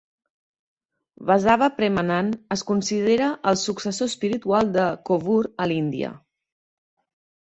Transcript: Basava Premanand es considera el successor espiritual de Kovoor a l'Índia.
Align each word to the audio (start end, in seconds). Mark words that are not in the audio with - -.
Basava 1.31 1.65
Premanand 1.79 2.39
es 2.55 2.63
considera 2.69 3.27
el 3.51 3.59
successor 3.65 4.09
espiritual 4.13 4.71
de 4.79 4.87
Kovoor 5.11 5.51
a 5.65 5.69
l'Índia. 5.73 6.11